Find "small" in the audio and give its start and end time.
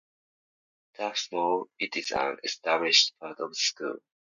1.13-1.69